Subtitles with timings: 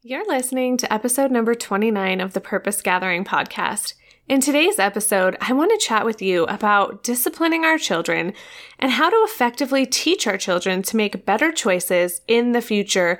[0.00, 3.94] You're listening to episode number 29 of the Purpose Gathering podcast.
[4.28, 8.32] In today's episode, I want to chat with you about disciplining our children
[8.78, 13.18] and how to effectively teach our children to make better choices in the future,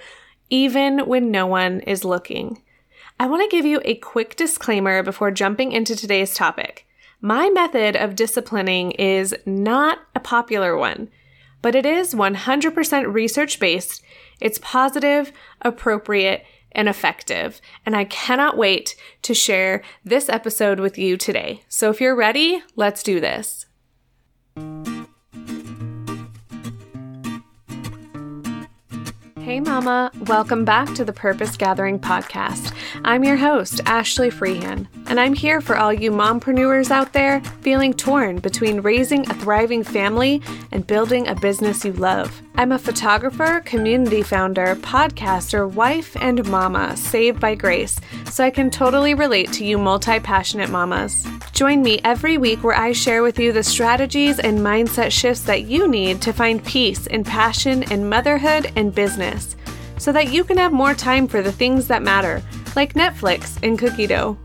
[0.51, 2.63] even when no one is looking.
[3.19, 6.87] I want to give you a quick disclaimer before jumping into today's topic.
[7.21, 11.11] My method of disciplining is not a popular one,
[11.61, 14.01] but it is 100% research based.
[14.41, 17.61] It's positive, appropriate, and effective.
[17.85, 21.63] And I cannot wait to share this episode with you today.
[21.69, 23.67] So if you're ready, let's do this.
[29.49, 30.11] Hey, Mama.
[30.27, 32.75] Welcome back to the Purpose Gathering Podcast.
[33.03, 37.95] I'm your host, Ashley Freehan, and I'm here for all you mompreneurs out there feeling
[37.95, 42.43] torn between raising a thriving family and building a business you love.
[42.57, 47.99] I'm a photographer, community founder, podcaster, wife, and mama saved by grace,
[48.31, 51.27] so I can totally relate to you multi passionate mamas.
[51.53, 55.65] Join me every week where I share with you the strategies and mindset shifts that
[55.65, 59.57] you need to find peace and passion in motherhood and business
[59.97, 62.43] so that you can have more time for the things that matter,
[62.77, 64.39] like Netflix and cookie dough.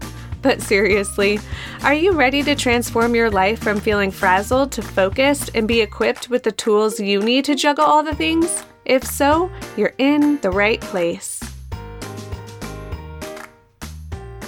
[0.43, 1.39] But seriously,
[1.83, 6.29] are you ready to transform your life from feeling frazzled to focused and be equipped
[6.29, 8.65] with the tools you need to juggle all the things?
[8.83, 11.39] If so, you're in the right place.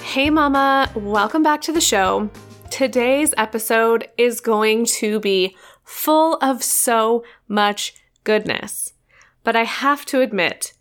[0.02, 2.28] Hey, Mama, welcome back to the show.
[2.70, 8.92] Today's episode is going to be full of so much goodness.
[9.44, 10.74] But I have to admit,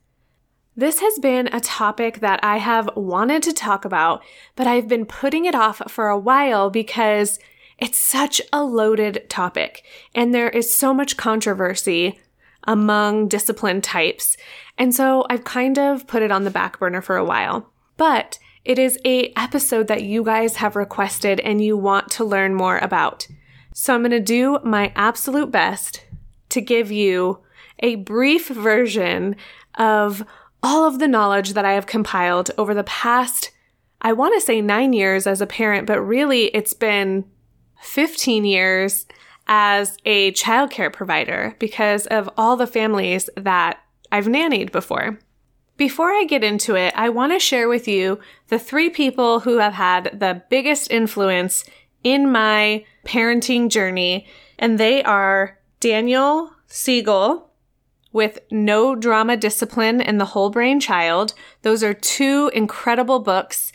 [0.76, 4.24] this has been a topic that I have wanted to talk about,
[4.56, 7.40] but I've been putting it off for a while because
[7.78, 12.20] it's such a loaded topic and there is so much controversy
[12.66, 14.38] among discipline types.
[14.78, 17.70] And so I've kind of put it on the back burner for a while.
[17.98, 22.56] But it is a episode that you guys have requested and you want to learn
[22.56, 23.28] more about.
[23.74, 26.06] So I'm going to do my absolute best
[26.50, 27.40] to give you
[27.80, 29.36] a brief version
[29.76, 30.26] of
[30.66, 33.52] all of the knowledge that I have compiled over the past,
[34.02, 37.24] I want to say nine years as a parent, but really it's been
[37.84, 39.06] 15 years
[39.46, 43.78] as a childcare provider because of all the families that
[44.12, 45.20] I've nannied before.
[45.78, 49.60] Before I get into it, I want to share with you the three people who
[49.60, 51.64] have had the biggest influence
[52.04, 54.26] in my parenting journey,
[54.58, 57.52] and they are Daniel Siegel,
[58.16, 61.34] with No Drama Discipline and The Whole Brain Child.
[61.64, 63.74] Those are two incredible books.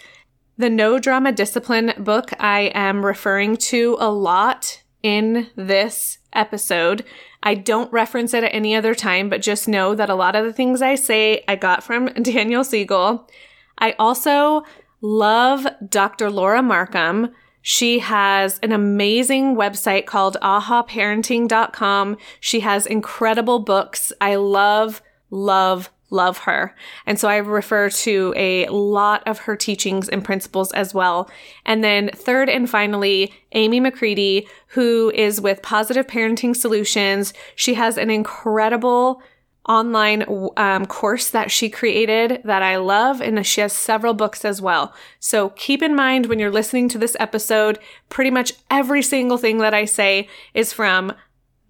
[0.57, 7.05] The No Drama Discipline book I am referring to a lot in this episode.
[7.43, 10.47] I don't reference it at any other time, but just know that a lot of
[10.47, 13.29] the things I say I got from Daniel Siegel.
[13.77, 14.63] I also
[15.03, 16.31] love Dr.
[16.31, 17.35] Laura Markham.
[17.63, 22.17] She has an amazing website called ahaparenting.com.
[22.41, 24.13] She has incredible books.
[24.21, 26.75] I love, love, love her.
[27.07, 31.31] And so I refer to a lot of her teachings and principles as well.
[31.65, 37.33] And then third and finally, Amy McCready, who is with Positive Parenting Solutions.
[37.55, 39.23] She has an incredible
[39.69, 40.25] online
[40.57, 44.95] um, course that she created that I love, and she has several books as well.
[45.19, 47.79] So keep in mind when you're listening to this episode,
[48.09, 51.13] pretty much every single thing that I say is from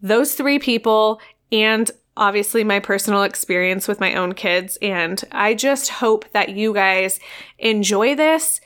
[0.01, 1.21] those three people
[1.53, 4.79] and obviously my personal experience with my own kids.
[4.81, 7.19] And I just hope that you guys
[7.59, 8.61] enjoy this.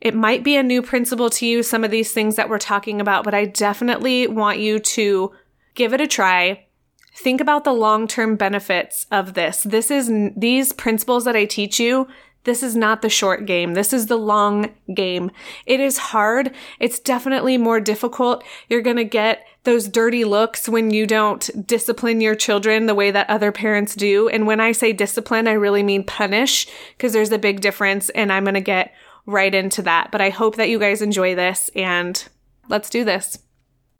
[0.00, 3.00] It might be a new principle to you, some of these things that we're talking
[3.00, 5.32] about, but I definitely want you to
[5.74, 6.66] give it a try
[7.14, 9.62] think about the long-term benefits of this.
[9.62, 12.08] This is these principles that I teach you.
[12.44, 13.74] This is not the short game.
[13.74, 15.30] This is the long game.
[15.64, 16.52] It is hard.
[16.80, 18.42] It's definitely more difficult.
[18.68, 23.12] You're going to get those dirty looks when you don't discipline your children the way
[23.12, 24.28] that other parents do.
[24.28, 28.32] And when I say discipline, I really mean punish because there's a big difference and
[28.32, 28.92] I'm going to get
[29.24, 30.10] right into that.
[30.10, 32.26] But I hope that you guys enjoy this and
[32.68, 33.38] let's do this.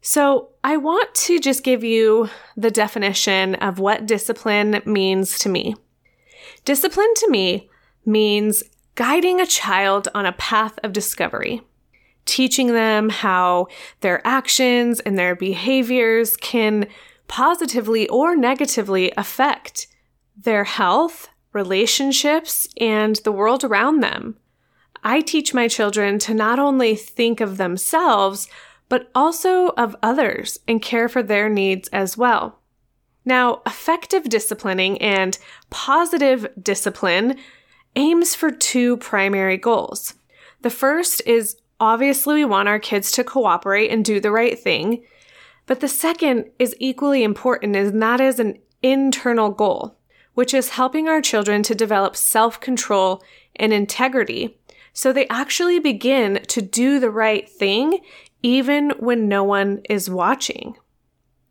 [0.05, 5.75] So, I want to just give you the definition of what discipline means to me.
[6.65, 7.69] Discipline to me
[8.05, 8.63] means
[8.95, 11.61] guiding a child on a path of discovery,
[12.25, 13.67] teaching them how
[14.01, 16.85] their actions and their behaviors can
[17.29, 19.87] positively or negatively affect
[20.35, 24.35] their health, relationships, and the world around them.
[25.01, 28.49] I teach my children to not only think of themselves,
[28.89, 32.59] but also of others and care for their needs as well.
[33.25, 35.37] Now, effective disciplining and
[35.69, 37.37] positive discipline
[37.95, 40.15] aims for two primary goals.
[40.61, 45.03] The first is obviously we want our kids to cooperate and do the right thing.
[45.65, 49.97] But the second is equally important, and that is an internal goal,
[50.33, 53.23] which is helping our children to develop self control
[53.55, 54.57] and integrity
[54.93, 57.99] so they actually begin to do the right thing
[58.43, 60.75] even when no one is watching.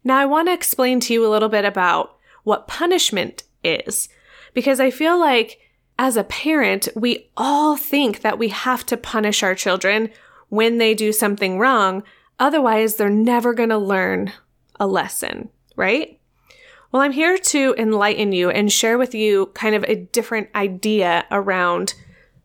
[0.05, 4.09] Now, I want to explain to you a little bit about what punishment is,
[4.55, 5.59] because I feel like
[5.99, 10.11] as a parent, we all think that we have to punish our children
[10.49, 12.03] when they do something wrong.
[12.39, 14.33] Otherwise, they're never going to learn
[14.81, 16.19] a lesson, right?
[16.91, 21.25] Well, I'm here to enlighten you and share with you kind of a different idea
[21.31, 21.95] around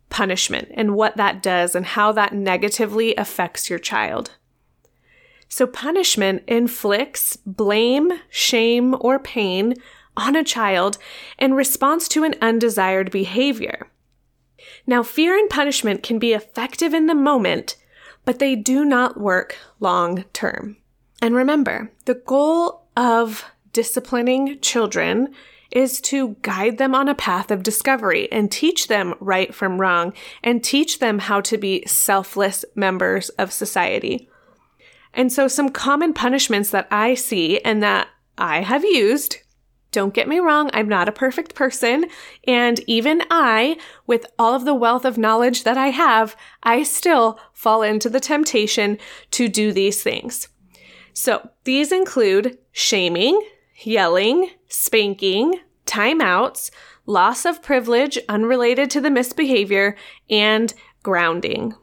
[0.10, 4.32] punishment and what that does and how that negatively affects your child.
[5.50, 9.76] So, punishment inflicts blame, shame, or pain
[10.18, 10.98] on a child
[11.38, 13.88] in response to an undesired behavior.
[14.86, 17.78] Now, fear and punishment can be effective in the moment,
[18.26, 20.78] but they do not work long term.
[21.22, 25.34] And remember, the goal of disciplining children
[25.72, 30.14] is to guide them on a path of discovery and teach them right from wrong
[30.44, 34.30] and teach them how to be selfless members of society.
[35.14, 39.38] And so, some common punishments that I see and that I have used
[39.92, 42.06] don't get me wrong, I'm not a perfect person.
[42.46, 47.40] And even I, with all of the wealth of knowledge that I have, I still
[47.54, 48.98] fall into the temptation
[49.32, 50.50] to do these things.
[51.14, 53.42] So these include shaming,
[53.84, 56.72] yelling, spanking, timeouts,
[57.06, 59.96] loss of privilege unrelated to the misbehavior,
[60.30, 61.74] and grounding.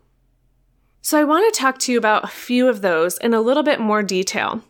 [1.01, 3.63] So I want to talk to you about a few of those in a little
[3.63, 4.63] bit more detail.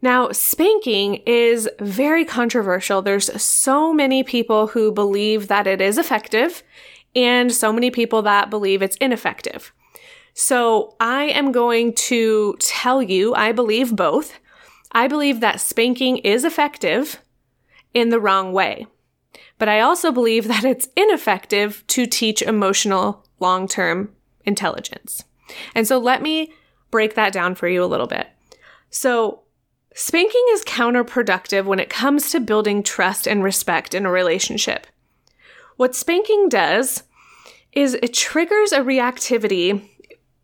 [0.00, 3.02] Now, spanking is very controversial.
[3.02, 6.62] There's so many people who believe that it is effective
[7.16, 9.72] and so many people that believe it's ineffective.
[10.34, 14.38] So I am going to tell you, I believe both.
[14.92, 17.22] I believe that spanking is effective
[17.94, 18.86] in the wrong way.
[19.58, 24.14] But I also believe that it's ineffective to teach emotional long term
[24.44, 25.24] intelligence.
[25.74, 26.52] And so let me
[26.90, 28.28] break that down for you a little bit.
[28.90, 29.42] So
[30.00, 34.86] Spanking is counterproductive when it comes to building trust and respect in a relationship.
[35.76, 37.02] What spanking does
[37.72, 39.90] is it triggers a reactivity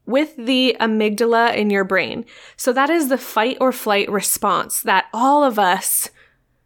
[0.06, 2.24] with the amygdala in your brain.
[2.56, 6.10] So that is the fight or flight response that all of us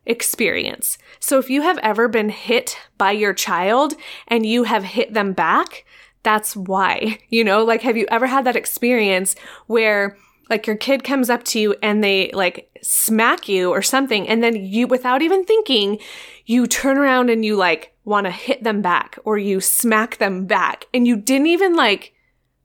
[0.06, 0.98] experience.
[1.20, 3.94] So if you have ever been hit by your child
[4.26, 5.84] and you have hit them back,
[6.22, 7.18] that's why.
[7.28, 9.36] You know, like have you ever had that experience
[9.66, 10.16] where
[10.48, 14.42] like your kid comes up to you and they like smack you or something and
[14.42, 15.98] then you without even thinking
[16.46, 20.46] you turn around and you like want to hit them back or you smack them
[20.46, 22.14] back and you didn't even like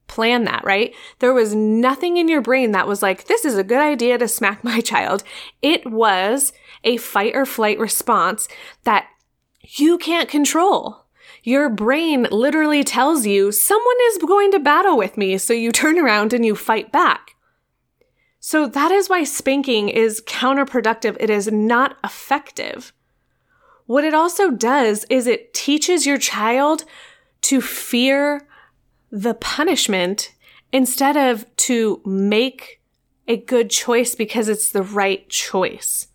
[0.06, 0.94] plan that, right?
[1.18, 4.28] There was nothing in your brain that was like, this is a good idea to
[4.28, 5.24] smack my child.
[5.62, 6.52] It was
[6.82, 8.48] a fight or flight response
[8.84, 9.06] that
[9.62, 11.04] you can't control.
[11.42, 15.36] Your brain literally tells you someone is going to battle with me.
[15.38, 17.34] So you turn around and you fight back.
[18.40, 21.16] So that is why spanking is counterproductive.
[21.18, 22.92] It is not effective.
[23.86, 26.84] What it also does is it teaches your child
[27.42, 28.46] to fear
[29.14, 30.34] the punishment
[30.72, 32.80] instead of to make
[33.28, 36.08] a good choice because it's the right choice.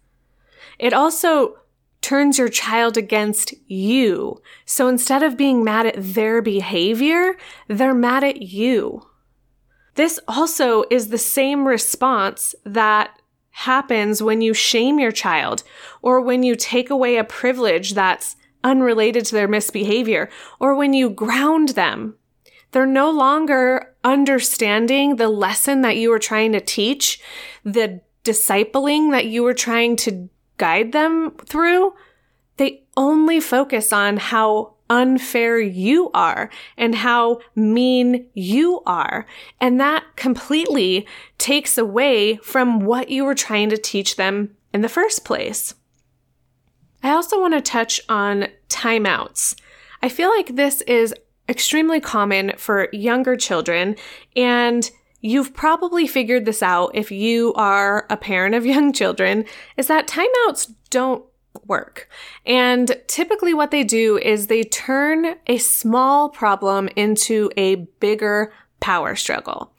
[0.77, 1.59] It also
[2.01, 4.41] turns your child against you.
[4.65, 7.37] So instead of being mad at their behavior,
[7.69, 9.07] they're mad at you.
[9.95, 13.17] This also is the same response that
[13.51, 15.63] happens when you shame your child
[16.01, 20.29] or when you take away a privilege that's unrelated to their misbehavior
[20.59, 22.15] or when you ground them.
[22.71, 27.19] They're no longer understanding the lesson that you were trying to teach,
[27.63, 31.93] the discipling that you were trying to guide them through.
[32.57, 39.25] They only focus on how unfair you are and how mean you are.
[39.61, 41.07] And that completely
[41.37, 45.75] takes away from what you were trying to teach them in the first place.
[47.01, 49.55] I also want to touch on timeouts.
[50.01, 51.13] I feel like this is
[51.49, 53.95] extremely common for younger children
[54.35, 54.91] and
[55.21, 59.45] You've probably figured this out if you are a parent of young children,
[59.77, 61.23] is that timeouts don't
[61.65, 62.09] work.
[62.45, 69.15] And typically, what they do is they turn a small problem into a bigger power
[69.15, 69.73] struggle.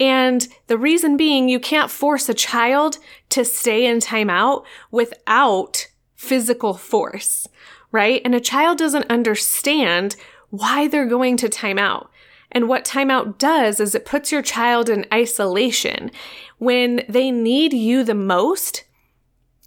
[0.00, 2.98] And the reason being, you can't force a child
[3.30, 7.48] to stay in timeout without physical force,
[7.90, 8.22] right?
[8.24, 10.16] And a child doesn't understand
[10.50, 12.08] why they're going to timeout.
[12.50, 16.10] And what timeout does is it puts your child in isolation.
[16.58, 18.84] When they need you the most,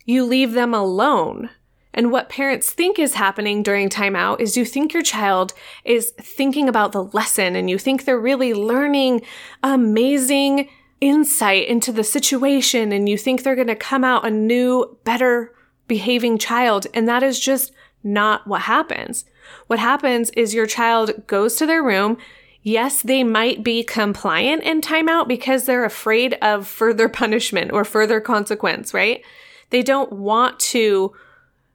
[0.05, 1.51] you leave them alone.
[1.93, 6.69] And what parents think is happening during timeout is you think your child is thinking
[6.69, 9.21] about the lesson and you think they're really learning
[9.61, 10.69] amazing
[11.01, 15.53] insight into the situation and you think they're going to come out a new, better
[15.87, 16.87] behaving child.
[16.93, 17.73] And that is just
[18.03, 19.25] not what happens.
[19.67, 22.17] What happens is your child goes to their room.
[22.63, 28.19] Yes, they might be compliant in timeout because they're afraid of further punishment or further
[28.19, 29.23] consequence, right?
[29.69, 31.13] They don't want to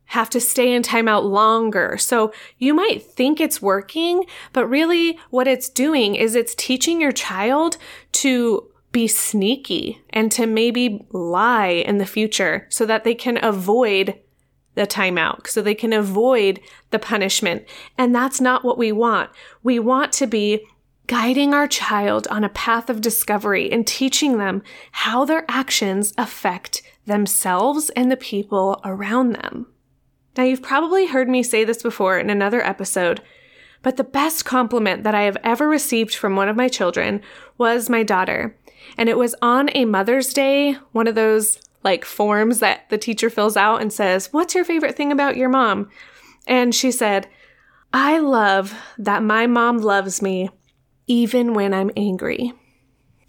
[0.06, 1.96] have to stay in timeout longer.
[1.98, 7.12] So you might think it's working, but really what it's doing is it's teaching your
[7.12, 7.76] child
[8.12, 14.18] to be sneaky and to maybe lie in the future so that they can avoid
[14.76, 17.64] the timeout, so they can avoid the punishment.
[17.98, 19.30] And that's not what we want.
[19.64, 20.64] We want to be
[21.08, 26.82] guiding our child on a path of discovery and teaching them how their actions affect
[27.06, 29.66] themselves and the people around them.
[30.36, 33.22] Now, you've probably heard me say this before in another episode,
[33.82, 37.22] but the best compliment that I have ever received from one of my children
[37.56, 38.56] was my daughter.
[38.98, 43.30] And it was on a Mother's Day, one of those like forms that the teacher
[43.30, 45.88] fills out and says, What's your favorite thing about your mom?
[46.48, 47.28] And she said,
[47.92, 50.50] I love that my mom loves me
[51.06, 52.52] even when I'm angry.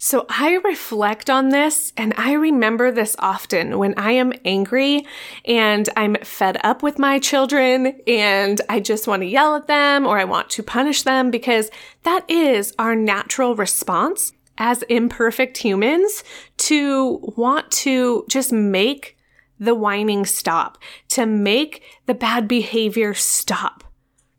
[0.00, 5.06] So I reflect on this and I remember this often when I am angry
[5.44, 10.04] and I'm fed up with my children and I just want to yell at them
[10.04, 11.70] or I want to punish them because
[12.02, 16.22] that is our natural response as imperfect humans
[16.56, 19.16] to want to just make
[19.58, 23.84] the whining stop, to make the bad behavior stop.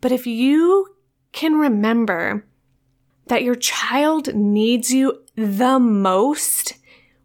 [0.01, 0.95] But if you
[1.31, 2.45] can remember
[3.27, 6.73] that your child needs you the most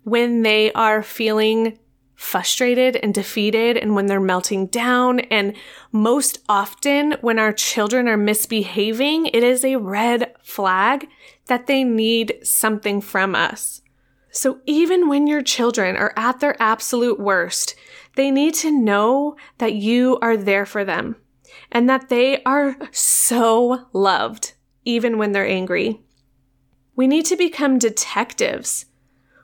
[0.02, 1.78] when they are feeling
[2.14, 5.20] frustrated and defeated and when they're melting down.
[5.20, 5.54] And
[5.92, 11.06] most often, when our children are misbehaving, it is a red flag
[11.46, 13.82] that they need something from us.
[14.30, 17.76] So even when your children are at their absolute worst,
[18.16, 21.16] they need to know that you are there for them
[21.70, 26.00] and that they are so loved, even when they're angry.
[26.96, 28.86] We need to become detectives.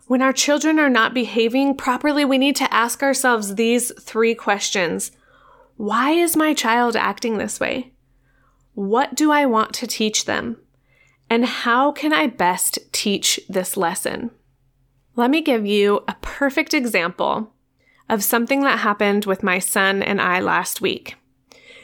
[0.07, 5.12] When our children are not behaving properly, we need to ask ourselves these three questions.
[5.76, 7.92] Why is my child acting this way?
[8.75, 10.57] What do I want to teach them?
[11.31, 14.33] And how can I best teach this lesson?
[15.15, 17.53] Let me give you a perfect example
[18.09, 21.15] of something that happened with my son and I last week.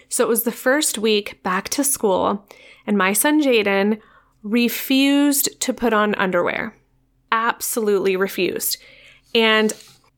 [0.09, 2.47] So it was the first week back to school,
[2.87, 4.01] and my son Jaden
[4.43, 6.77] refused to put on underwear.
[7.31, 8.79] Absolutely refused.
[9.35, 9.73] And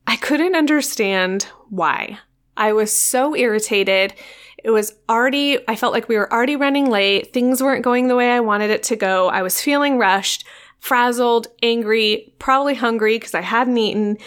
[0.07, 2.19] I couldn't understand why.
[2.57, 4.15] I was so irritated.
[4.63, 7.33] It was already, I felt like we were already running late.
[7.33, 9.29] Things weren't going the way I wanted it to go.
[9.29, 10.45] I was feeling rushed,
[10.81, 14.19] frazzled, angry, probably hungry because I hadn't eaten.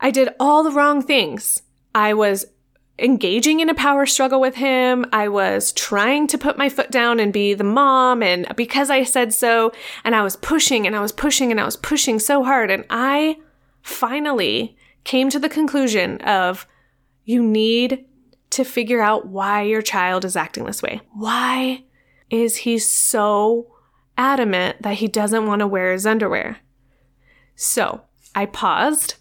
[0.00, 1.62] I did all the wrong things.
[1.94, 2.46] I was
[2.98, 5.04] engaging in a power struggle with him.
[5.12, 9.02] I was trying to put my foot down and be the mom and because I
[9.04, 9.72] said so
[10.04, 12.84] and I was pushing and I was pushing and I was pushing so hard and
[12.88, 13.38] I
[13.82, 16.66] finally came to the conclusion of
[17.24, 18.04] you need
[18.50, 21.00] to figure out why your child is acting this way.
[21.12, 21.84] Why
[22.30, 23.74] is he so
[24.16, 26.58] adamant that he doesn't want to wear his underwear?
[27.54, 28.02] So
[28.34, 29.14] I paused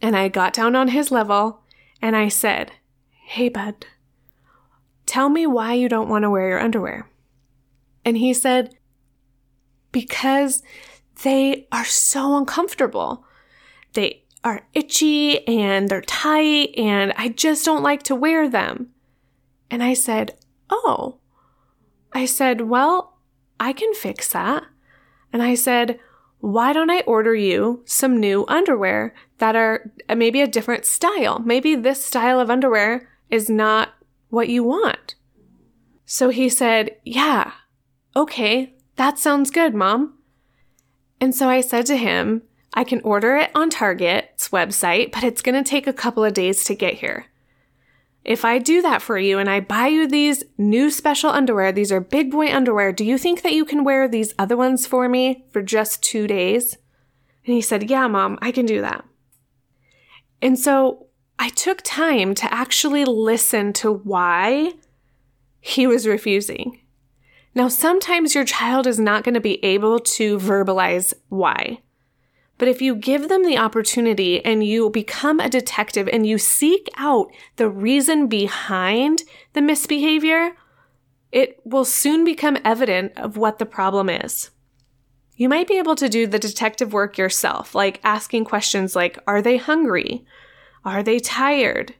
[0.00, 1.62] and I got down on his level
[2.00, 2.72] and I said,
[3.26, 3.86] Hey, bud,
[5.06, 7.08] tell me why you don't want to wear your underwear.
[8.04, 8.74] And he said,
[9.92, 10.62] Because
[11.24, 13.24] they are so uncomfortable.
[13.92, 18.90] They are itchy and they're tight, and I just don't like to wear them.
[19.70, 20.38] And I said,
[20.70, 21.18] Oh.
[22.12, 23.18] I said, Well,
[23.60, 24.64] I can fix that.
[25.32, 25.98] And I said,
[26.40, 31.40] why don't I order you some new underwear that are uh, maybe a different style?
[31.40, 33.90] Maybe this style of underwear is not
[34.28, 35.16] what you want.
[36.04, 37.52] So he said, Yeah,
[38.14, 40.14] okay, that sounds good, mom.
[41.20, 42.42] And so I said to him,
[42.74, 46.34] I can order it on Target's website, but it's going to take a couple of
[46.34, 47.26] days to get here.
[48.24, 51.90] If I do that for you and I buy you these new special underwear, these
[51.90, 55.08] are big boy underwear, do you think that you can wear these other ones for
[55.08, 56.76] me for just two days?
[57.46, 59.04] And he said, Yeah, mom, I can do that.
[60.42, 61.06] And so
[61.38, 64.74] I took time to actually listen to why
[65.60, 66.80] he was refusing.
[67.54, 71.80] Now, sometimes your child is not going to be able to verbalize why.
[72.58, 76.88] But if you give them the opportunity and you become a detective and you seek
[76.96, 79.22] out the reason behind
[79.52, 80.56] the misbehavior,
[81.30, 84.50] it will soon become evident of what the problem is.
[85.36, 89.40] You might be able to do the detective work yourself, like asking questions like Are
[89.40, 90.24] they hungry?
[90.84, 91.94] Are they tired?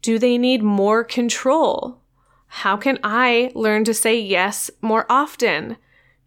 [0.00, 1.98] Do they need more control?
[2.46, 5.76] How can I learn to say yes more often?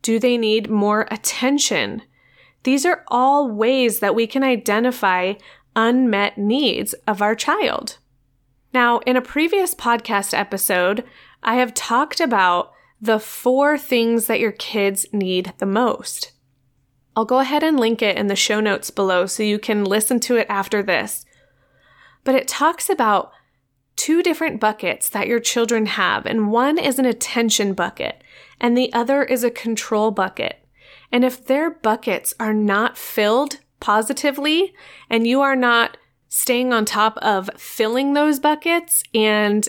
[0.03, 2.03] Do they need more attention?
[2.65, 5.33] These are all ways that we can identify
[5.75, 7.99] unmet needs of our child.
[8.73, 11.03] Now, in a previous podcast episode,
[11.43, 16.31] I have talked about the four things that your kids need the most.
[17.15, 20.19] I'll go ahead and link it in the show notes below so you can listen
[20.21, 21.23] to it after this.
[22.23, 23.31] But it talks about
[23.95, 28.23] two different buckets that your children have, and one is an attention bucket,
[28.59, 30.64] and the other is a control bucket.
[31.11, 34.73] And if their buckets are not filled positively,
[35.09, 35.97] and you are not
[36.27, 39.67] staying on top of filling those buckets and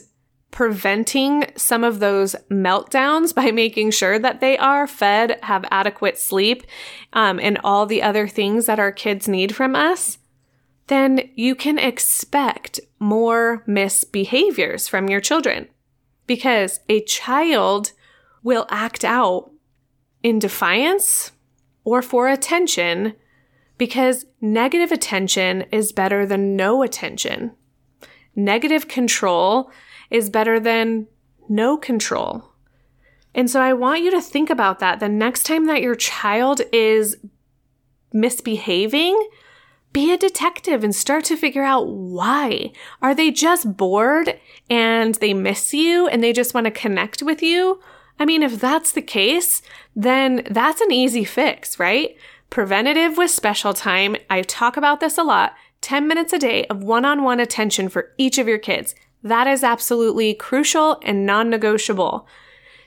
[0.51, 6.65] preventing some of those meltdowns by making sure that they are fed, have adequate sleep,
[7.13, 10.19] um, and all the other things that our kids need from us,
[10.87, 15.69] then you can expect more misbehaviors from your children.
[16.27, 17.93] Because a child
[18.43, 19.51] will act out
[20.27, 21.31] in defiance
[21.85, 23.15] or for attention
[23.79, 27.53] because negative attention is better than no attention.
[28.35, 29.71] Negative control
[30.11, 31.07] is better than
[31.49, 32.51] no control.
[33.37, 36.61] And so I want you to think about that the next time that your child
[36.73, 37.19] is
[38.13, 39.29] misbehaving
[39.93, 42.73] be a detective and start to figure out why.
[43.01, 47.45] Are they just bored and they miss you and they just want to connect with
[47.45, 47.81] you?
[48.19, 49.63] I mean, if that's the case,
[49.95, 52.17] then that's an easy fix, right?
[52.51, 54.17] Preventative with special time.
[54.31, 55.55] I talk about this a lot.
[55.83, 58.95] 10 minutes a day of one on one attention for each of your kids.
[59.23, 62.27] That is absolutely crucial and non negotiable.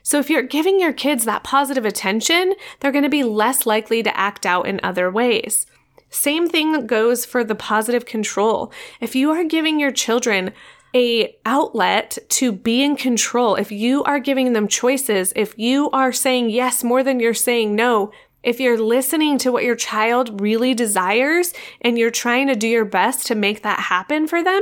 [0.02, 4.02] So if you're giving your kids that positive attention, they're going to be less likely
[4.04, 5.66] to act out in other ways.
[6.10, 8.72] Same thing goes for the positive control.
[9.00, 10.54] If you are giving your children
[10.96, 16.12] a outlet to be in control, if you are giving them choices, if you are
[16.12, 20.74] saying yes more than you're saying no, if you're listening to what your child really
[20.74, 24.62] desires and you're trying to do your best to make that happen for them,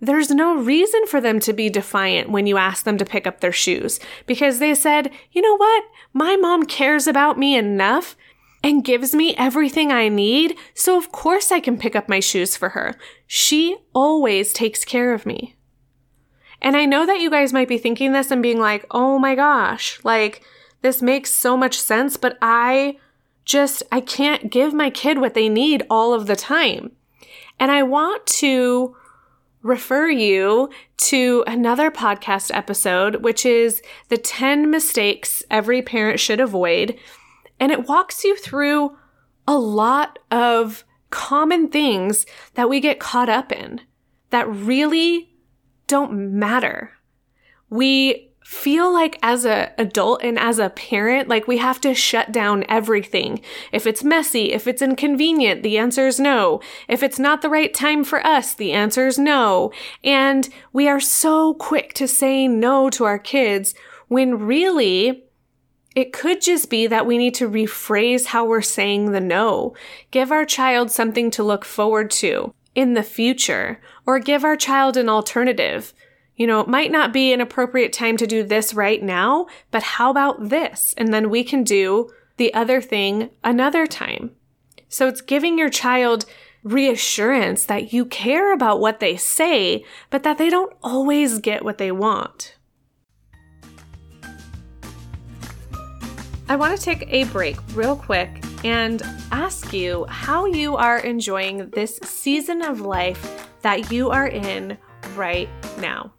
[0.00, 3.40] there's no reason for them to be defiant when you ask them to pick up
[3.40, 5.84] their shoes because they said, you know what?
[6.12, 8.16] My mom cares about me enough
[8.62, 12.56] and gives me everything I need, so of course I can pick up my shoes
[12.56, 12.94] for her.
[13.26, 15.56] She always takes care of me.
[16.60, 19.34] And I know that you guys might be thinking this and being like, oh my
[19.34, 20.42] gosh, like
[20.80, 22.98] this makes so much sense, but I
[23.44, 26.92] just, I can't give my kid what they need all of the time.
[27.58, 28.96] And I want to
[29.62, 36.96] refer you to another podcast episode, which is the 10 mistakes every parent should avoid
[37.62, 38.98] and it walks you through
[39.46, 43.80] a lot of common things that we get caught up in
[44.30, 45.36] that really
[45.86, 46.90] don't matter.
[47.70, 52.32] We feel like as a adult and as a parent like we have to shut
[52.32, 53.40] down everything.
[53.70, 56.60] If it's messy, if it's inconvenient, the answer is no.
[56.88, 59.70] If it's not the right time for us, the answer is no.
[60.02, 63.72] And we are so quick to say no to our kids
[64.08, 65.26] when really
[65.94, 69.74] it could just be that we need to rephrase how we're saying the no.
[70.10, 74.96] Give our child something to look forward to in the future, or give our child
[74.96, 75.92] an alternative.
[76.36, 79.82] You know, it might not be an appropriate time to do this right now, but
[79.82, 80.94] how about this?
[80.96, 84.30] And then we can do the other thing another time.
[84.88, 86.24] So it's giving your child
[86.64, 91.78] reassurance that you care about what they say, but that they don't always get what
[91.78, 92.56] they want.
[96.48, 99.00] I want to take a break real quick and
[99.30, 104.76] ask you how you are enjoying this season of life that you are in
[105.14, 106.12] right now.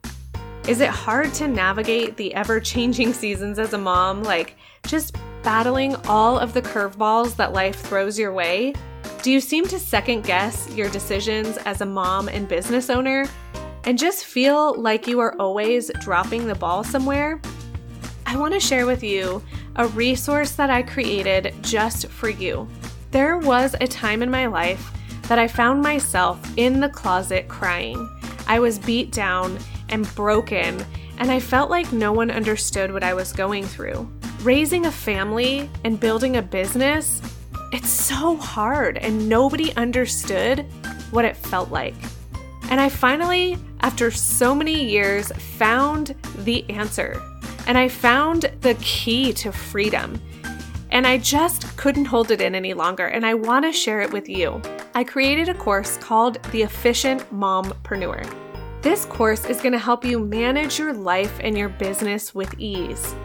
[0.68, 4.56] Is it hard to navigate the ever changing seasons as a mom, like
[4.88, 8.74] just battling all of the curveballs that life throws your way?
[9.22, 13.26] Do you seem to second guess your decisions as a mom and business owner
[13.84, 17.42] and just feel like you are always dropping the ball somewhere?
[18.26, 19.44] I want to share with you
[19.76, 22.68] a resource that I created just for you.
[23.12, 24.92] There was a time in my life
[25.28, 28.10] that I found myself in the closet crying.
[28.48, 29.58] I was beat down
[29.90, 30.86] and broken,
[31.18, 34.12] and I felt like no one understood what I was going through.
[34.42, 37.22] Raising a family and building a business,
[37.72, 40.66] it's so hard, and nobody understood
[41.12, 41.96] what it felt like.
[42.70, 47.22] And I finally, after so many years, found the answer.
[47.67, 50.21] And I found the key to freedom.
[50.91, 54.12] And I just couldn't hold it in any longer, and I want to share it
[54.12, 54.62] with you.
[54.93, 58.32] I created a course called The Efficient Mompreneur.
[58.84, 63.15] This course is to help you manage your life and your business with ease.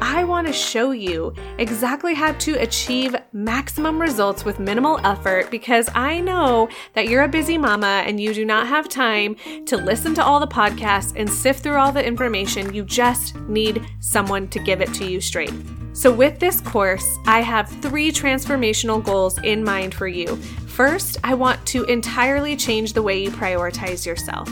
[0.00, 5.88] I want to show you exactly how to achieve maximum results with minimal effort because
[5.94, 10.14] I know that you're a busy mama and you do not have time to listen
[10.14, 12.74] to all the podcasts and sift through all the information.
[12.74, 15.54] You just need someone to give it to you straight.
[15.92, 20.36] So, with this course, I have three transformational goals in mind for you.
[20.36, 24.46] First, I want to entirely change the way you prioritize yourself.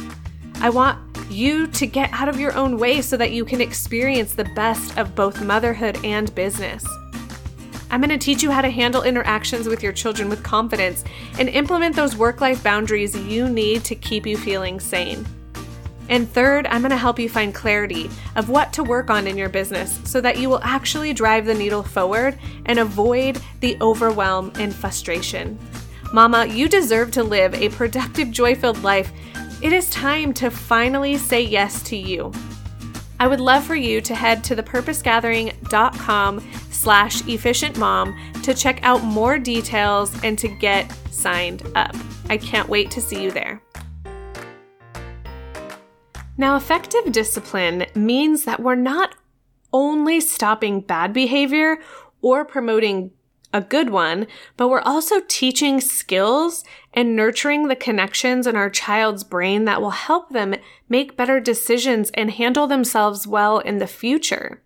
[0.65, 0.99] I want
[1.29, 4.97] you to get out of your own way so that you can experience the best
[4.97, 6.89] of both motherhood and business.
[7.91, 11.05] I'm going to teach you how to handle interactions with your children with confidence
[11.39, 15.27] and implement those work life boundaries you need to keep you feeling sane.
[16.09, 19.37] And third, I'm going to help you find clarity of what to work on in
[19.37, 24.51] your business so that you will actually drive the needle forward and avoid the overwhelm
[24.55, 25.59] and frustration.
[26.15, 29.13] Mama, you deserve to live a productive, joy filled life
[29.65, 32.31] it is time to finally say yes to you.
[33.19, 39.39] I would love for you to head to thepurposegathering.com slash efficientmom to check out more
[39.39, 41.97] details and to get signed up.
[42.29, 43.63] I can't wait to see you there.
[46.37, 49.15] Now, effective discipline means that we're not
[49.73, 51.79] only stopping bad behavior
[52.21, 53.13] or promoting
[53.55, 59.23] a good one, but we're also teaching skills and nurturing the connections in our child's
[59.23, 60.57] brain that will help them
[60.89, 64.61] make better decisions and handle themselves well in the future.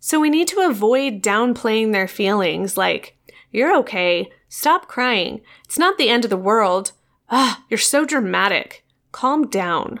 [0.00, 3.18] So we need to avoid downplaying their feelings like,
[3.52, 6.92] you're okay, stop crying, it's not the end of the world,
[7.28, 8.82] ah, you're so dramatic,
[9.12, 10.00] calm down.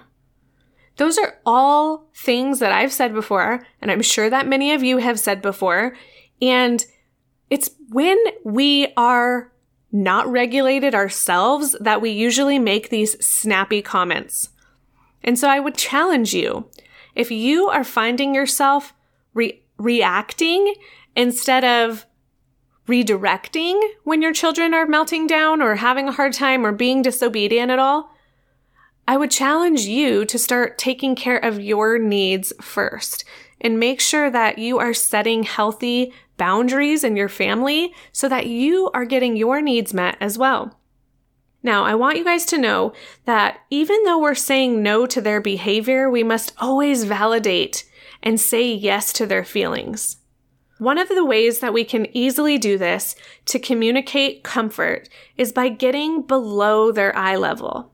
[0.96, 4.98] Those are all things that I've said before, and I'm sure that many of you
[4.98, 5.94] have said before,
[6.40, 6.84] and
[7.50, 9.52] it's when we are
[9.92, 14.50] not regulated ourselves that we usually make these snappy comments.
[15.22, 16.68] And so I would challenge you
[17.14, 18.94] if you are finding yourself
[19.34, 20.74] re- reacting
[21.16, 22.06] instead of
[22.86, 27.70] redirecting when your children are melting down or having a hard time or being disobedient
[27.70, 28.10] at all,
[29.10, 33.24] I would challenge you to start taking care of your needs first
[33.60, 38.88] and make sure that you are setting healthy boundaries in your family so that you
[38.94, 40.78] are getting your needs met as well.
[41.60, 42.92] Now, I want you guys to know
[43.24, 47.90] that even though we're saying no to their behavior, we must always validate
[48.22, 50.18] and say yes to their feelings.
[50.78, 55.68] One of the ways that we can easily do this to communicate comfort is by
[55.68, 57.90] getting below their eye level.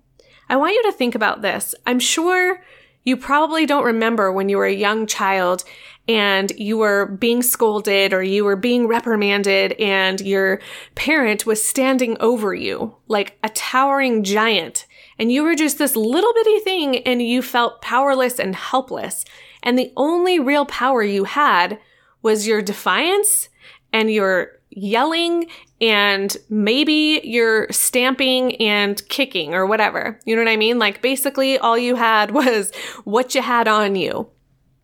[0.48, 1.74] I want you to think about this.
[1.86, 2.62] I'm sure
[3.04, 5.64] you probably don't remember when you were a young child
[6.08, 10.60] and you were being scolded or you were being reprimanded and your
[10.94, 14.86] parent was standing over you like a towering giant
[15.18, 19.24] and you were just this little bitty thing and you felt powerless and helpless.
[19.62, 21.78] And the only real power you had
[22.22, 23.48] was your defiance
[23.92, 25.48] and your yelling
[25.80, 30.20] and maybe you're stamping and kicking or whatever.
[30.24, 30.78] You know what I mean?
[30.78, 32.72] Like basically all you had was
[33.04, 34.28] what you had on you.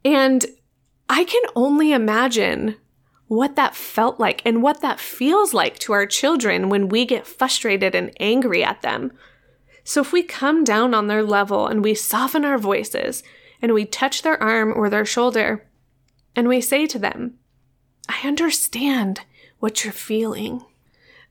[0.04, 0.44] And
[1.08, 2.76] I can only imagine
[3.28, 7.26] what that felt like and what that feels like to our children when we get
[7.26, 9.12] frustrated and angry at them.
[9.84, 13.22] So if we come down on their level and we soften our voices
[13.60, 15.66] and we touch their arm or their shoulder
[16.34, 17.34] and we say to them,
[18.08, 19.20] I understand
[19.62, 20.60] what you're feeling.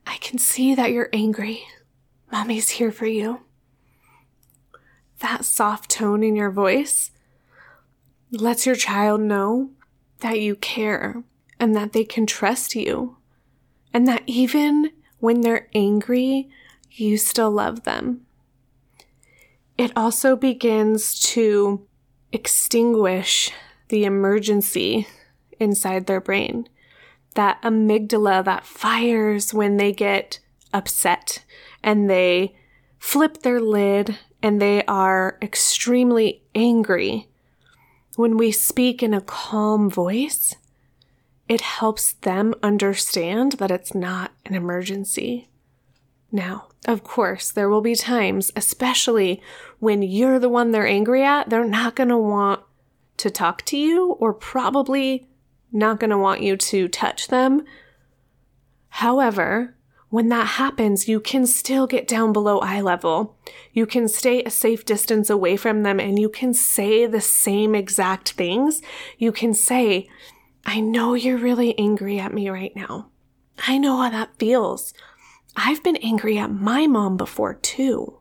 [0.06, 1.64] I can see that you're angry.
[2.32, 3.42] Mommy's here for you.
[5.18, 7.10] That soft tone in your voice
[8.30, 9.72] lets your child know
[10.20, 11.22] that you care
[11.60, 13.18] and that they can trust you.
[13.92, 16.48] And that even when they're angry,
[16.90, 18.22] you still love them.
[19.76, 21.86] It also begins to
[22.32, 23.50] extinguish
[23.88, 25.06] the emergency
[25.60, 26.66] inside their brain
[27.32, 30.38] that amygdala that fires when they get
[30.72, 31.44] upset
[31.82, 32.54] and they
[32.98, 37.28] flip their lid and they are extremely angry.
[38.16, 40.56] When we speak in a calm voice,
[41.48, 45.48] it helps them understand that it's not an emergency.
[46.30, 49.42] Now, of course, there will be times, especially
[49.78, 52.62] when you're the one they're angry at, they're not going to want
[53.18, 55.28] to talk to you or probably
[55.72, 57.64] not going to want you to touch them.
[58.88, 59.74] However,
[60.10, 63.38] when that happens, you can still get down below eye level.
[63.72, 67.74] You can stay a safe distance away from them and you can say the same
[67.74, 68.82] exact things.
[69.16, 70.10] You can say,
[70.66, 73.08] I know you're really angry at me right now.
[73.66, 74.92] I know how that feels.
[75.56, 78.18] I've been angry at my mom before too.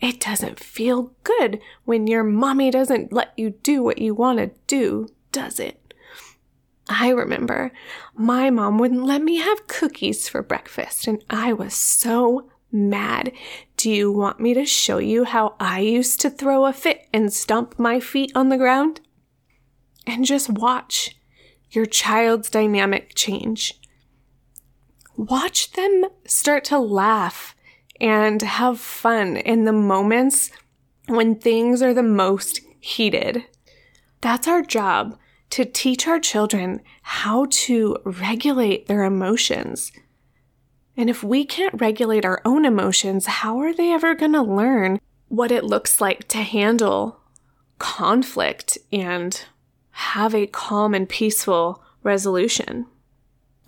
[0.00, 4.52] It doesn't feel good when your mommy doesn't let you do what you want to
[4.66, 5.79] do, does it?
[6.92, 7.70] I remember
[8.14, 13.30] my mom wouldn't let me have cookies for breakfast, and I was so mad.
[13.76, 17.32] Do you want me to show you how I used to throw a fit and
[17.32, 19.00] stomp my feet on the ground?
[20.04, 21.16] And just watch
[21.70, 23.80] your child's dynamic change.
[25.16, 27.54] Watch them start to laugh
[28.00, 30.50] and have fun in the moments
[31.06, 33.44] when things are the most heated.
[34.20, 35.16] That's our job
[35.50, 39.92] to teach our children how to regulate their emotions.
[40.96, 45.00] And if we can't regulate our own emotions, how are they ever going to learn
[45.28, 47.20] what it looks like to handle
[47.78, 49.44] conflict and
[49.90, 52.86] have a calm and peaceful resolution?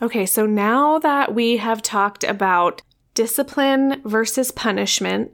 [0.01, 2.83] Okay, so now that we have talked about
[3.15, 5.33] discipline versus punishment,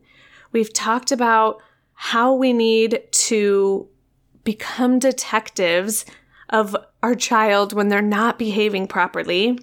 [0.52, 1.60] we've talked about
[1.94, 3.88] how we need to
[4.44, 6.04] become detectives
[6.48, 9.58] of our child when they're not behaving properly.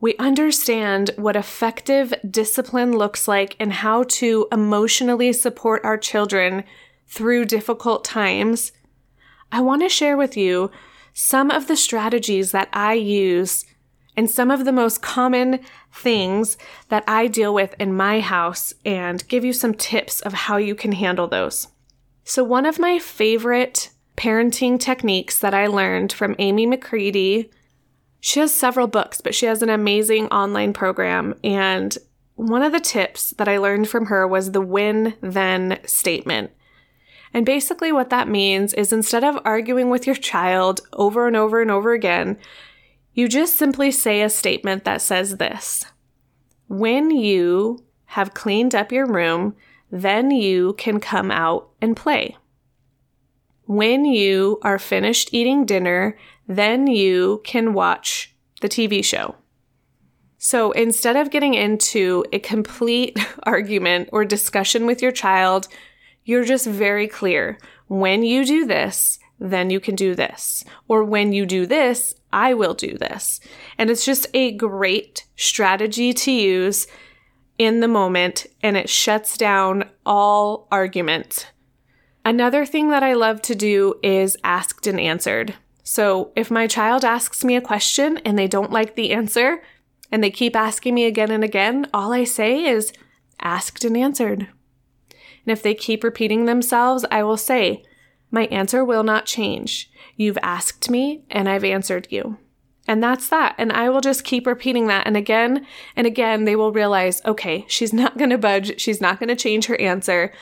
[0.00, 6.64] We understand what effective discipline looks like and how to emotionally support our children
[7.06, 8.72] through difficult times.
[9.52, 10.70] I want to share with you
[11.14, 13.64] some of the strategies that I use
[14.16, 15.60] and some of the most common
[15.92, 16.56] things
[16.88, 20.74] that I deal with in my house and give you some tips of how you
[20.74, 21.68] can handle those.
[22.24, 27.50] So, one of my favorite parenting techniques that I learned from Amy McCready.
[28.20, 31.34] She has several books, but she has an amazing online program.
[31.42, 31.96] And
[32.34, 36.50] one of the tips that I learned from her was the when then statement.
[37.34, 41.62] And basically, what that means is instead of arguing with your child over and over
[41.62, 42.38] and over again,
[43.14, 45.86] you just simply say a statement that says this
[46.68, 49.56] When you have cleaned up your room,
[49.90, 52.36] then you can come out and play.
[53.66, 56.16] When you are finished eating dinner,
[56.48, 59.36] then you can watch the TV show.
[60.38, 65.68] So instead of getting into a complete argument or discussion with your child,
[66.24, 67.58] you're just very clear.
[67.86, 70.64] When you do this, then you can do this.
[70.88, 73.40] Or when you do this, I will do this.
[73.78, 76.86] And it's just a great strategy to use
[77.58, 81.52] in the moment and it shuts down all argument
[82.24, 85.54] Another thing that I love to do is asked and answered.
[85.82, 89.62] So if my child asks me a question and they don't like the answer
[90.10, 92.92] and they keep asking me again and again, all I say is
[93.40, 94.48] asked and answered.
[95.10, 97.82] And if they keep repeating themselves, I will say,
[98.30, 99.90] My answer will not change.
[100.16, 102.38] You've asked me and I've answered you.
[102.86, 103.54] And that's that.
[103.58, 105.06] And I will just keep repeating that.
[105.06, 108.80] And again and again, they will realize, okay, she's not going to budge.
[108.80, 110.32] She's not going to change her answer.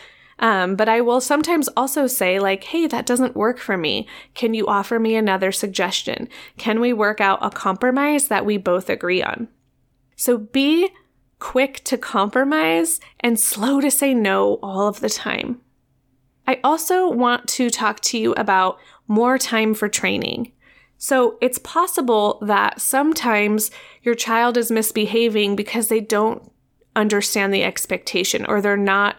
[0.40, 4.08] Um, but I will sometimes also say, like, hey, that doesn't work for me.
[4.34, 6.28] Can you offer me another suggestion?
[6.56, 9.48] Can we work out a compromise that we both agree on?
[10.16, 10.88] So be
[11.38, 15.60] quick to compromise and slow to say no all of the time.
[16.46, 20.52] I also want to talk to you about more time for training.
[20.98, 23.70] So it's possible that sometimes
[24.02, 26.50] your child is misbehaving because they don't
[26.96, 29.16] understand the expectation or they're not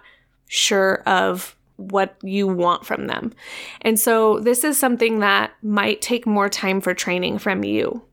[0.54, 3.34] sure of what you want from them.
[3.80, 8.04] And so this is something that might take more time for training from you.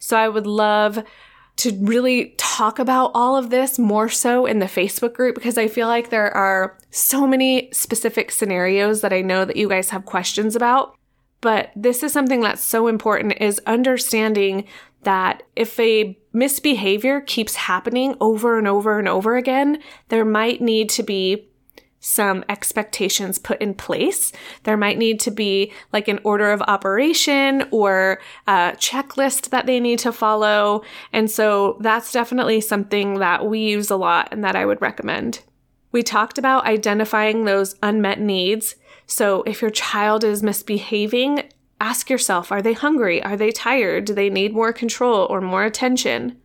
[0.00, 1.04] So I would love
[1.56, 5.68] to really talk about all of this more so in the Facebook group because I
[5.68, 10.04] feel like there are so many specific scenarios that I know that you guys have
[10.04, 10.96] questions about.
[11.40, 14.64] But this is something that's so important is understanding
[15.04, 19.78] that if a misbehavior keeps happening over and over and over again,
[20.08, 21.48] there might need to be
[22.04, 24.30] some expectations put in place.
[24.64, 29.80] There might need to be like an order of operation or a checklist that they
[29.80, 30.82] need to follow.
[31.14, 35.40] And so that's definitely something that we use a lot and that I would recommend.
[35.92, 38.76] We talked about identifying those unmet needs.
[39.06, 41.44] So if your child is misbehaving,
[41.80, 43.22] ask yourself are they hungry?
[43.22, 44.04] Are they tired?
[44.04, 46.38] Do they need more control or more attention?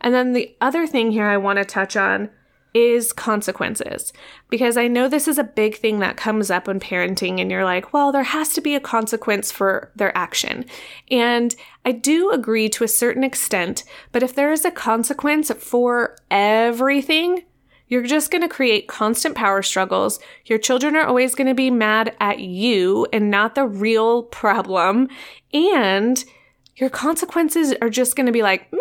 [0.00, 2.30] And then the other thing here I want to touch on
[2.74, 4.12] is consequences.
[4.48, 7.64] Because I know this is a big thing that comes up in parenting, and you're
[7.64, 10.64] like, well, there has to be a consequence for their action.
[11.10, 11.54] And
[11.84, 17.44] I do agree to a certain extent, but if there is a consequence for everything,
[17.88, 20.20] you're just going to create constant power struggles.
[20.44, 25.08] Your children are always going to be mad at you and not the real problem.
[25.52, 26.24] And
[26.76, 28.78] your consequences are just going to be like, meh,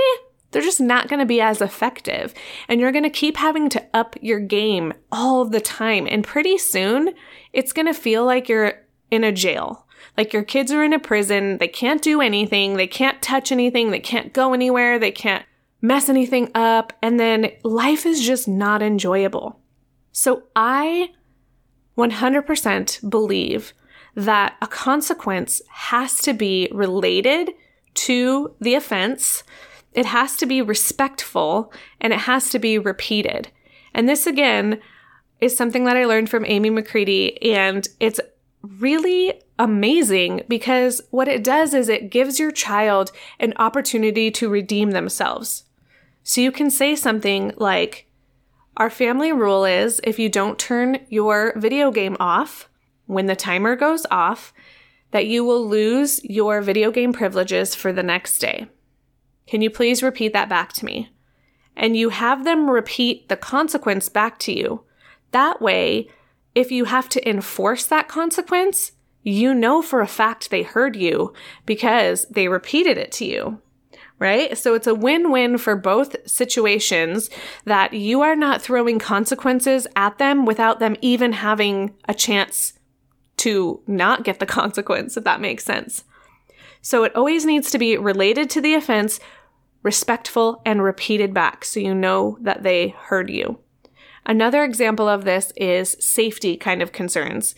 [0.51, 2.33] they're just not going to be as effective.
[2.67, 6.07] And you're going to keep having to up your game all the time.
[6.09, 7.13] And pretty soon,
[7.53, 8.73] it's going to feel like you're
[9.11, 9.85] in a jail.
[10.17, 11.57] Like your kids are in a prison.
[11.57, 12.77] They can't do anything.
[12.77, 13.91] They can't touch anything.
[13.91, 14.97] They can't go anywhere.
[14.97, 15.45] They can't
[15.81, 16.93] mess anything up.
[17.01, 19.59] And then life is just not enjoyable.
[20.11, 21.11] So I
[21.97, 23.73] 100% believe
[24.15, 27.51] that a consequence has to be related
[27.93, 29.43] to the offense
[29.93, 33.49] it has to be respectful and it has to be repeated.
[33.93, 34.79] And this again
[35.41, 38.19] is something that I learned from Amy McCready and it's
[38.61, 44.91] really amazing because what it does is it gives your child an opportunity to redeem
[44.91, 45.63] themselves.
[46.23, 48.07] So you can say something like,
[48.77, 52.69] Our family rule is if you don't turn your video game off
[53.05, 54.53] when the timer goes off,
[55.11, 58.67] that you will lose your video game privileges for the next day.
[59.49, 61.09] Can you please repeat that back to me?
[61.75, 64.83] And you have them repeat the consequence back to you.
[65.31, 66.07] That way,
[66.53, 68.91] if you have to enforce that consequence,
[69.23, 71.33] you know for a fact they heard you
[71.65, 73.59] because they repeated it to you.
[74.19, 74.55] Right?
[74.55, 77.31] So it's a win win for both situations
[77.65, 82.73] that you are not throwing consequences at them without them even having a chance
[83.37, 86.03] to not get the consequence, if that makes sense.
[86.81, 89.19] So it always needs to be related to the offense
[89.83, 93.59] respectful, and repeated back so you know that they heard you.
[94.25, 97.55] Another example of this is safety kind of concerns.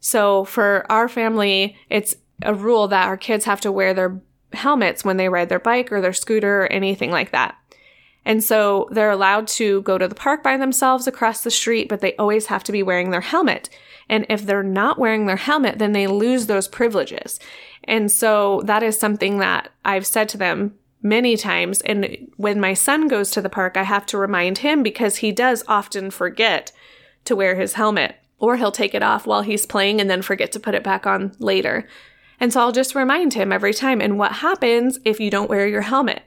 [0.00, 4.20] So for our family, it's a rule that our kids have to wear their
[4.52, 7.56] helmets when they ride their bike or their scooter or anything like that.
[8.24, 12.00] And so they're allowed to go to the park by themselves across the street, but
[12.00, 13.70] they always have to be wearing their helmet.
[14.08, 17.38] And if they're not wearing their helmet, then they lose those privileges.
[17.84, 20.74] And so that is something that I've said to them
[21.08, 21.80] many times.
[21.82, 25.32] And when my son goes to the park, I have to remind him because he
[25.32, 26.72] does often forget
[27.24, 30.52] to wear his helmet, or he'll take it off while he's playing and then forget
[30.52, 31.88] to put it back on later.
[32.38, 34.00] And so I'll just remind him every time.
[34.00, 36.22] And what happens if you don't wear your helmet?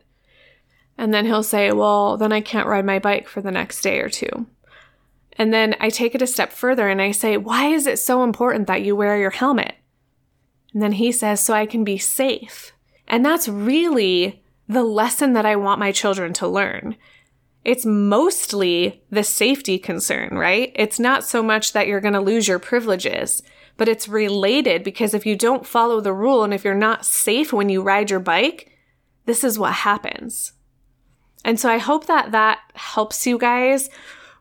[0.97, 3.99] And then he'll say, Well, then I can't ride my bike for the next day
[3.99, 4.47] or two.
[5.37, 8.23] And then I take it a step further and I say, Why is it so
[8.23, 9.75] important that you wear your helmet?
[10.73, 12.73] And then he says, So I can be safe.
[13.07, 14.38] And that's really
[14.69, 16.95] the lesson that I want my children to learn.
[17.65, 20.71] It's mostly the safety concern, right?
[20.75, 23.41] It's not so much that you're going to lose your privileges,
[23.75, 27.51] but it's related because if you don't follow the rule and if you're not safe
[27.51, 28.71] when you ride your bike,
[29.25, 30.53] this is what happens.
[31.43, 33.89] And so I hope that that helps you guys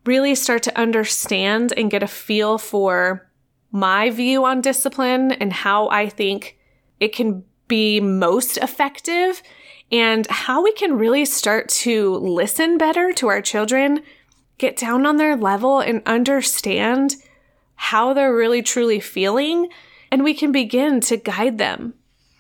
[0.05, 3.31] really start to understand and get a feel for
[3.73, 6.59] my view on discipline and how I think
[7.01, 9.43] it can be most effective
[9.91, 14.03] and how we can really start to listen better to our children,
[14.59, 17.17] get down on their level and understand
[17.75, 19.69] how they're really truly feeling.
[20.11, 21.95] And we can begin to guide them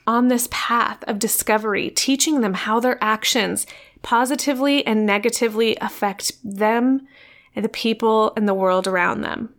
[0.06, 3.66] on this path of discovery, teaching them how their actions
[4.02, 7.06] positively and negatively affect them
[7.54, 9.54] and the people and the world around them.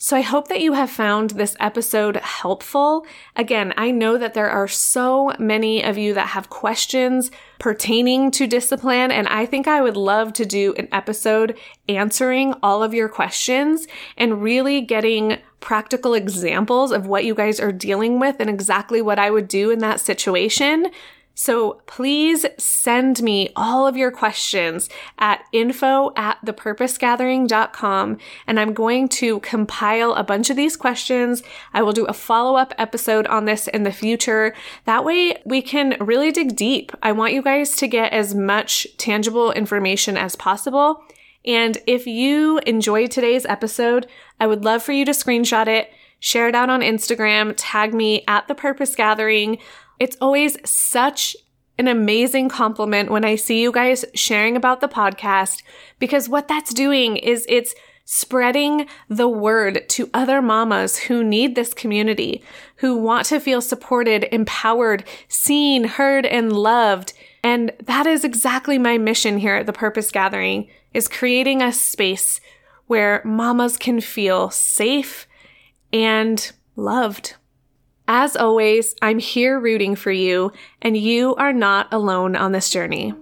[0.00, 3.04] So I hope that you have found this episode helpful.
[3.34, 8.46] Again, I know that there are so many of you that have questions pertaining to
[8.46, 11.58] discipline, and I think I would love to do an episode
[11.88, 17.72] answering all of your questions and really getting practical examples of what you guys are
[17.72, 20.92] dealing with and exactly what I would do in that situation.
[21.38, 24.88] So please send me all of your questions
[25.20, 31.44] at info at thepurposegathering.com and I'm going to compile a bunch of these questions.
[31.72, 34.52] I will do a follow up episode on this in the future.
[34.84, 36.90] That way we can really dig deep.
[37.04, 41.04] I want you guys to get as much tangible information as possible.
[41.44, 44.08] And if you enjoyed today's episode,
[44.40, 48.24] I would love for you to screenshot it, share it out on Instagram, tag me
[48.26, 49.58] at the purpose gathering.
[49.98, 51.36] It's always such
[51.78, 55.62] an amazing compliment when I see you guys sharing about the podcast
[55.98, 57.74] because what that's doing is it's
[58.04, 62.42] spreading the word to other mamas who need this community,
[62.76, 67.12] who want to feel supported, empowered, seen, heard, and loved.
[67.44, 72.40] And that is exactly my mission here at the Purpose Gathering is creating a space
[72.86, 75.28] where mamas can feel safe
[75.92, 77.34] and loved.
[78.10, 80.50] As always, I'm here rooting for you,
[80.80, 83.12] and you are not alone on this journey.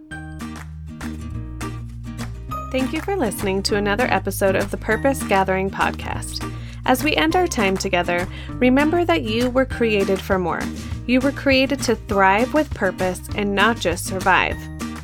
[2.70, 6.48] Thank you for listening to another episode of the Purpose Gathering podcast.
[6.84, 10.62] As we end our time together, remember that you were created for more.
[11.08, 14.56] You were created to thrive with purpose and not just survive.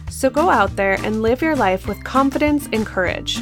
[0.08, 3.40] So go out there and live your life with confidence and courage.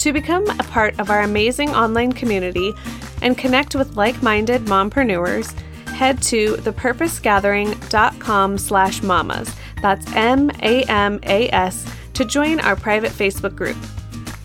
[0.00, 2.74] To become a part of our amazing online community
[3.22, 5.58] and connect with like-minded mompreneurs,
[5.88, 9.54] head to thepurposegathering.com slash mamas.
[9.80, 13.76] That's M-A-M-A-S to join our private Facebook group.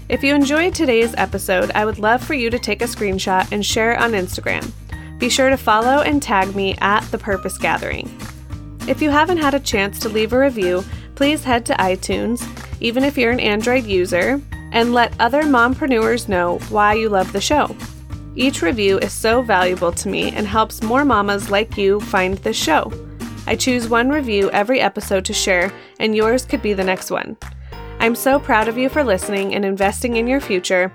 [0.09, 3.65] If you enjoyed today's episode, I would love for you to take a screenshot and
[3.65, 4.71] share it on Instagram.
[5.19, 8.09] Be sure to follow and tag me at The Purpose Gathering.
[8.87, 12.47] If you haven't had a chance to leave a review, please head to iTunes,
[12.79, 17.41] even if you're an Android user, and let other mompreneurs know why you love the
[17.41, 17.75] show.
[18.37, 22.53] Each review is so valuable to me and helps more mamas like you find the
[22.53, 22.93] show.
[23.47, 27.35] I choose one review every episode to share, and yours could be the next one.
[27.99, 30.93] I'm so proud of you for listening and investing in your future.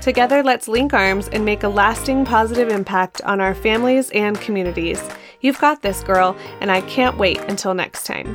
[0.00, 5.00] Together, let's link arms and make a lasting positive impact on our families and communities.
[5.42, 8.34] You've got this, girl, and I can't wait until next time.